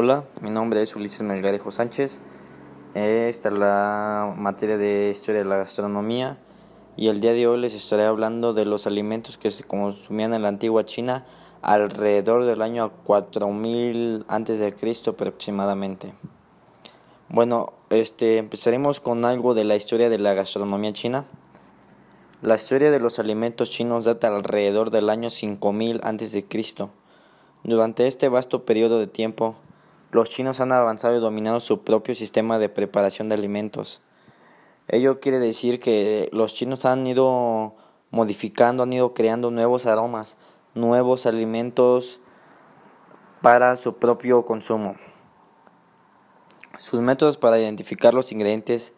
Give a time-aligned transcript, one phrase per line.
[0.00, 2.22] Hola, mi nombre es Ulises Melgarejo Sánchez.
[2.94, 6.38] Esta es la materia de historia de la gastronomía
[6.96, 10.42] y el día de hoy les estaré hablando de los alimentos que se consumían en
[10.42, 11.26] la antigua China
[11.62, 16.14] alrededor del año 4000 antes de Cristo aproximadamente.
[17.28, 21.24] Bueno, este empezaremos con algo de la historia de la gastronomía china.
[22.40, 26.90] La historia de los alimentos chinos data alrededor del año 5000 antes de Cristo.
[27.64, 29.56] Durante este vasto periodo de tiempo,
[30.10, 34.00] los chinos han avanzado y dominado su propio sistema de preparación de alimentos.
[34.88, 37.74] Ello quiere decir que los chinos han ido
[38.10, 40.38] modificando, han ido creando nuevos aromas,
[40.74, 42.20] nuevos alimentos
[43.42, 44.96] para su propio consumo.
[46.78, 48.94] Sus métodos para identificar los ingredientes,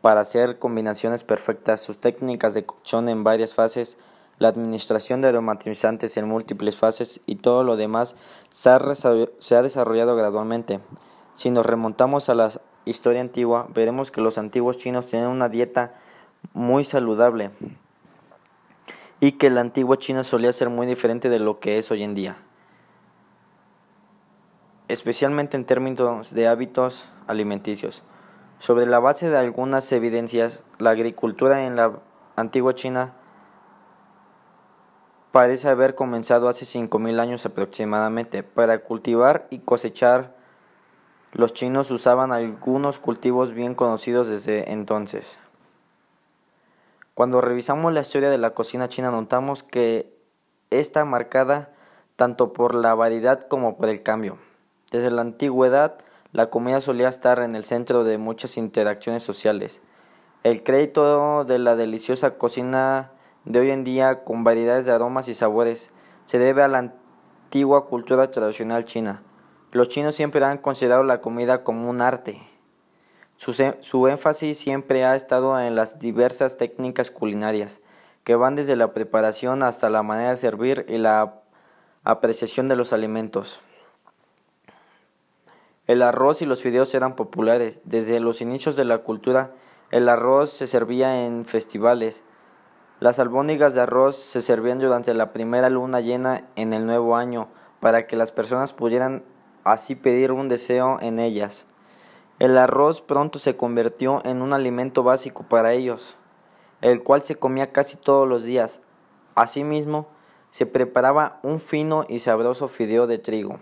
[0.00, 3.98] para hacer combinaciones perfectas, sus técnicas de cocción en varias fases,
[4.38, 8.16] la administración de aromatizantes en múltiples fases y todo lo demás
[8.50, 10.80] se ha, desarrollado gradualmente.
[11.34, 12.50] Si nos remontamos a la
[12.84, 15.94] historia antigua, veremos que los antiguos chinos tenían una dieta
[16.52, 17.50] muy saludable
[19.20, 22.14] y que la antigua China solía ser muy diferente de lo que es hoy en
[22.14, 22.36] día,
[24.86, 28.04] especialmente en términos de hábitos alimenticios.
[28.60, 32.00] Sobre la base de algunas evidencias, la agricultura en la
[32.36, 33.14] antigua China
[35.32, 38.42] parece haber comenzado hace 5.000 años aproximadamente.
[38.42, 40.34] Para cultivar y cosechar,
[41.32, 45.38] los chinos usaban algunos cultivos bien conocidos desde entonces.
[47.14, 50.16] Cuando revisamos la historia de la cocina china notamos que
[50.70, 51.70] está marcada
[52.16, 54.38] tanto por la variedad como por el cambio.
[54.90, 55.98] Desde la antigüedad,
[56.32, 59.80] la comida solía estar en el centro de muchas interacciones sociales.
[60.44, 63.10] El crédito de la deliciosa cocina
[63.48, 65.90] de hoy en día con variedades de aromas y sabores
[66.26, 69.22] se debe a la antigua cultura tradicional china.
[69.72, 72.42] Los chinos siempre han considerado la comida como un arte.
[73.38, 77.80] Su, énfasis siempre ha estado en las diversas técnicas culinarias,
[78.22, 81.40] que van desde la preparación hasta la manera de servir y la
[82.04, 83.60] apreciación de los alimentos.
[85.86, 87.80] El arroz y los fideos eran populares.
[87.84, 89.52] Desde los inicios de la cultura,
[89.90, 92.24] el arroz se servía en festivales,
[93.00, 97.48] las albóndigas de arroz se servían durante la primera luna llena en el nuevo año
[97.78, 99.22] para que las personas pudieran
[99.62, 101.66] así pedir un deseo en ellas.
[102.40, 106.16] El arroz pronto se convirtió en un alimento básico para ellos,
[106.80, 108.82] el cual se comía casi todos los días.
[109.36, 110.08] Asimismo,
[110.50, 113.60] se preparaba un fino y sabroso fideo de trigo.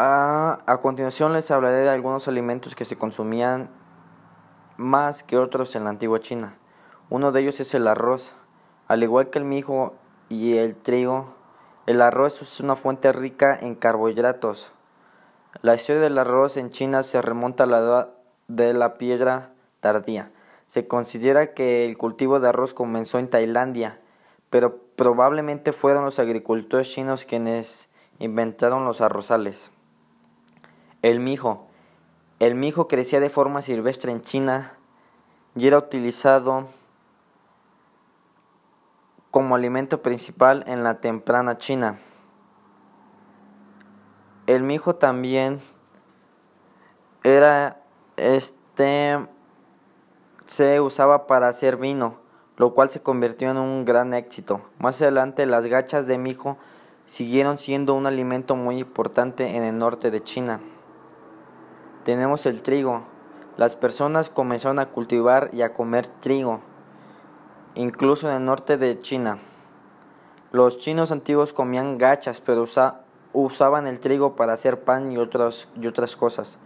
[0.00, 3.68] A, a, continuación les hablaré de algunos alimentos que se consumían
[4.76, 6.56] más que otros en la antigua China.
[7.10, 8.32] Uno de ellos es el arroz.
[8.86, 9.96] Al igual que el mijo
[10.28, 11.34] y el trigo,
[11.86, 14.70] el arroz es una fuente rica en carbohidratos.
[15.62, 18.10] La historia del arroz en China se remonta a la edad
[18.46, 20.30] de la piedra tardía.
[20.68, 23.98] Se considera que el cultivo de arroz comenzó en Tailandia,
[24.48, 29.72] pero probablemente fueron los agricultores chinos quienes inventaron los arrozales.
[31.02, 31.66] El mijo.
[32.40, 34.74] El mijo crecía de forma silvestre en China
[35.54, 36.66] y era utilizado
[39.30, 41.98] como alimento principal en la temprana China.
[44.46, 45.60] El mijo también
[47.22, 47.80] era
[48.16, 49.18] este
[50.46, 52.16] se usaba para hacer vino,
[52.56, 54.62] lo cual se convirtió en un gran éxito.
[54.78, 56.56] Más adelante las gachas de mijo
[57.04, 60.60] siguieron siendo un alimento muy importante en el norte de China.
[62.08, 63.02] Tenemos el trigo.
[63.58, 66.60] Las personas comenzaron a cultivar y a comer trigo,
[67.74, 69.40] incluso en el norte de China.
[70.50, 72.64] Los chinos antiguos comían gachas, pero
[73.34, 76.58] usaban el trigo para hacer pan y otras, y otras cosas.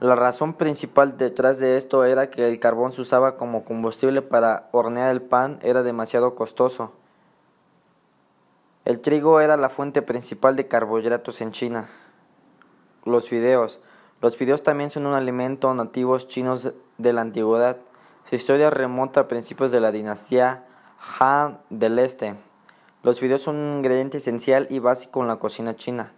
[0.00, 4.68] La razón principal detrás de esto era que el carbón se usaba como combustible para
[4.70, 6.92] hornear el pan, era demasiado costoso.
[8.84, 11.88] El trigo era la fuente principal de carbohidratos en China.
[13.06, 13.80] Los fideos.
[14.22, 17.78] Los fideos también son un alimento nativos chinos de la antigüedad.
[18.28, 20.64] Su historia remonta a principios de la dinastía
[21.20, 22.34] Han del Este.
[23.02, 26.12] Los fideos son un ingrediente esencial y básico en la cocina china.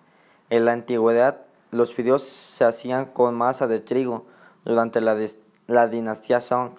[0.49, 4.25] En la antigüedad, los fideos se hacían con masa de trigo
[4.65, 5.17] durante la,
[5.67, 6.73] la dinastía Song.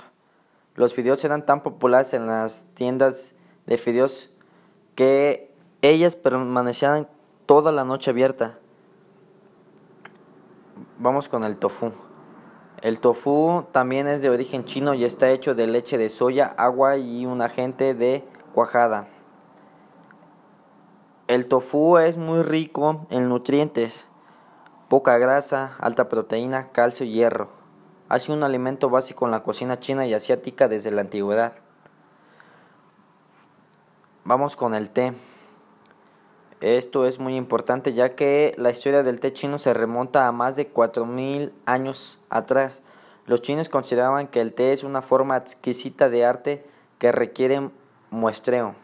[0.76, 3.36] Los fideos eran tan populares en las tiendas
[3.66, 4.32] de fideos
[4.96, 7.08] que ellas permanecían
[7.46, 8.58] toda la noche abierta.
[11.02, 11.94] Vamos con el tofu.
[12.82, 16.98] El tofu también es de origen chino y está hecho de leche de soya, agua
[16.98, 19.08] y un agente de cuajada.
[21.28, 24.08] El tofu es muy rico en nutrientes,
[24.90, 27.48] poca grasa, alta proteína, calcio y hierro.
[28.10, 31.54] Ha sido un alimento básico en la cocina china y asiática desde la antigüedad.
[34.26, 35.14] Vamos con el té.
[36.62, 40.58] Esto es muy importante ya que la historia del té chino se remonta a más
[40.58, 42.84] de 4.000 años atrás.
[43.26, 46.66] Los chinos consideraban que el té es una forma exquisita de arte
[46.98, 47.70] que requiere
[48.10, 48.76] muestreo.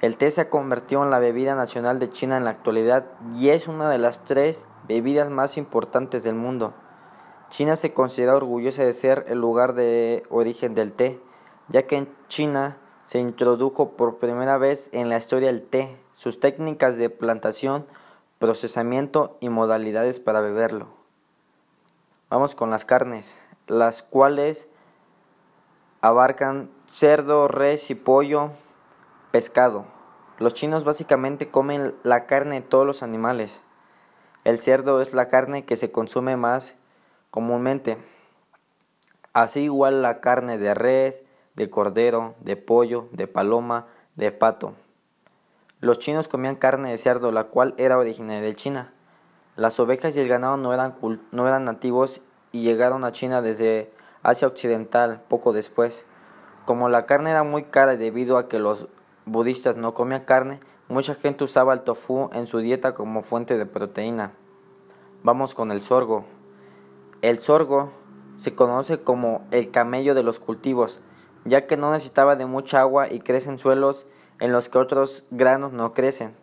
[0.00, 3.48] El té se ha convertido en la bebida nacional de China en la actualidad y
[3.48, 6.72] es una de las tres bebidas más importantes del mundo.
[7.50, 11.20] China se considera orgullosa de ser el lugar de origen del té,
[11.68, 12.76] ya que en China
[13.06, 17.86] se introdujo por primera vez en la historia el té sus técnicas de plantación,
[18.38, 20.88] procesamiento y modalidades para beberlo.
[22.28, 24.68] Vamos con las carnes, las cuales
[26.02, 28.50] abarcan cerdo, res y pollo,
[29.30, 29.86] pescado.
[30.38, 33.62] Los chinos básicamente comen la carne de todos los animales.
[34.44, 36.74] El cerdo es la carne que se consume más
[37.30, 37.96] comúnmente.
[39.32, 41.22] Así igual la carne de res,
[41.54, 43.86] de cordero, de pollo, de paloma,
[44.16, 44.74] de pato.
[45.80, 48.92] Los chinos comían carne de cerdo, la cual era originaria de China.
[49.56, 52.20] Las ovejas y el ganado no eran, nativos
[52.52, 53.90] y llegaron a China desde
[54.22, 56.04] Asia Occidental poco después.
[56.66, 58.88] Como la carne era muy cara debido a que los
[59.24, 63.64] budistas no comían carne, mucha gente usaba el tofu en su dieta como fuente de
[63.64, 64.32] proteína.
[65.22, 66.26] Vamos con el sorgo.
[67.22, 67.90] El sorgo
[68.36, 71.00] se conoce como el camello de los cultivos,
[71.46, 74.06] ya que no necesitaba de mucha agua y crece en suelos
[74.40, 76.34] en los que otros granos no crecen.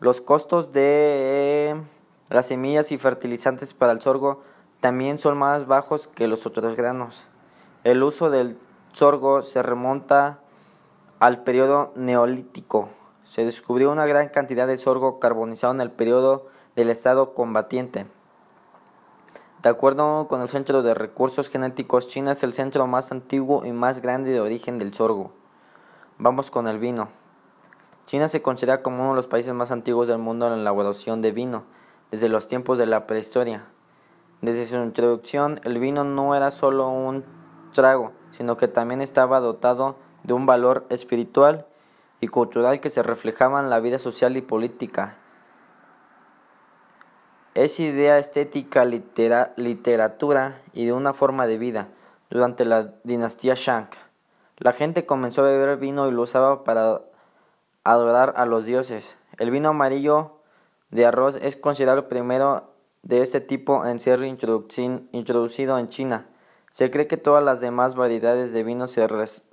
[0.00, 1.80] Los costos de
[2.28, 4.42] las semillas y fertilizantes para el sorgo
[4.80, 7.24] también son más bajos que los otros granos.
[7.84, 8.58] El uso del
[8.92, 10.40] sorgo se remonta
[11.20, 12.88] al periodo neolítico.
[13.22, 18.06] Se descubrió una gran cantidad de sorgo carbonizado en el periodo del estado combatiente.
[19.62, 23.70] De acuerdo con el Centro de Recursos Genéticos, China es el centro más antiguo y
[23.70, 25.30] más grande de origen del sorgo.
[26.18, 27.08] Vamos con el vino.
[28.06, 31.22] China se considera como uno de los países más antiguos del mundo en la elaboración
[31.22, 31.64] de vino,
[32.10, 33.64] desde los tiempos de la prehistoria.
[34.42, 37.24] Desde su introducción, el vino no era solo un
[37.72, 41.66] trago, sino que también estaba dotado de un valor espiritual
[42.20, 45.16] y cultural que se reflejaba en la vida social y política.
[47.54, 51.88] Es idea estética, literatura y de una forma de vida
[52.30, 53.88] durante la dinastía Shang.
[54.62, 57.00] La gente comenzó a beber vino y lo usaba para
[57.82, 59.16] adorar a los dioses.
[59.38, 60.36] El vino amarillo
[60.92, 62.70] de arroz es considerado el primero
[63.02, 66.26] de este tipo en ser introducido en China.
[66.70, 69.08] Se cree que todas las demás variedades de vino se,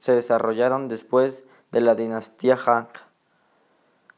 [0.05, 2.87] desarrollaron después de la dinastía Han.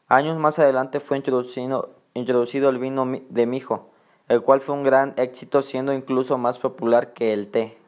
[0.10, 3.92] Años más adelante fue introducido, introducido el vino de mijo,
[4.28, 7.81] el cual fue un gran éxito siendo incluso más popular que el té.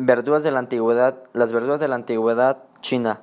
[0.00, 1.18] Verduras de la antigüedad.
[1.32, 3.20] Las verduras de la antigüedad china.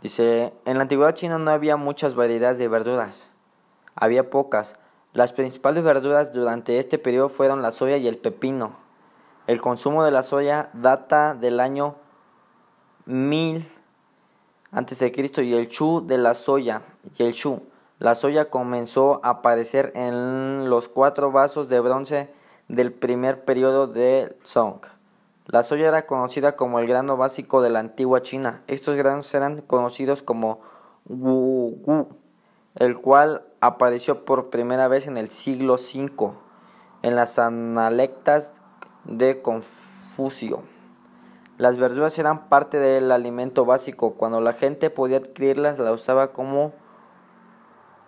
[0.00, 3.28] Dice, en la antigüedad china no había muchas variedades de verduras.
[3.94, 4.76] Había pocas.
[5.12, 8.72] Las principales verduras durante este periodo fueron la soya y el pepino.
[9.46, 11.96] El consumo de la soya data del año
[13.04, 13.70] 1000
[14.72, 16.80] antes de Cristo y el chu de la soya
[17.18, 17.60] y el chu.
[17.98, 22.30] La soya comenzó a aparecer en los cuatro vasos de bronce
[22.68, 24.80] del primer periodo del Song.
[25.48, 28.62] La soya era conocida como el grano básico de la antigua China.
[28.66, 30.60] Estos granos eran conocidos como
[31.06, 32.08] wu gu,
[32.74, 36.32] el cual apareció por primera vez en el siglo V
[37.00, 38.52] en las analectas
[39.04, 40.64] de Confucio.
[41.56, 44.16] Las verduras eran parte del alimento básico.
[44.16, 46.72] Cuando la gente podía adquirirlas, las usaba como,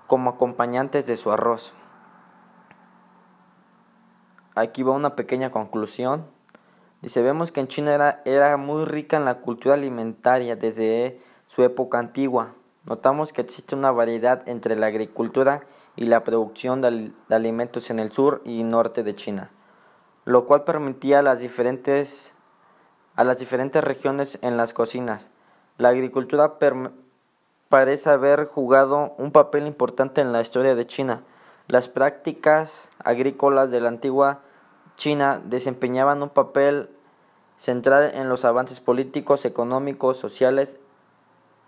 [0.06, 1.72] como acompañantes de su arroz.
[4.54, 6.38] Aquí va una pequeña conclusión.
[7.02, 11.62] Dice, vemos que en China era, era muy rica en la cultura alimentaria desde su
[11.62, 12.54] época antigua.
[12.84, 15.62] Notamos que existe una variedad entre la agricultura
[15.96, 19.50] y la producción de, alimentos en el sur y norte de China,
[20.24, 22.34] lo cual permitía a las diferentes,
[23.16, 25.30] a las diferentes regiones en las cocinas.
[25.78, 26.58] La agricultura
[27.68, 31.22] parece haber jugado un papel importante en la historia de China.
[31.66, 34.40] Las prácticas agrícolas de la antigua
[35.00, 36.90] China desempeñaban un papel
[37.56, 40.76] central en los avances políticos, económicos, sociales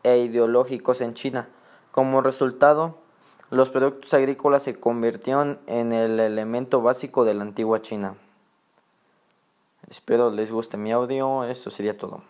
[0.02, 1.48] e ideológicos en China.
[1.92, 2.98] Como resultado,
[3.48, 8.16] los productos agrícolas se convirtieron en el elemento básico de la antigua China.
[9.88, 12.20] Espero les guste mi audio, esto sería todo.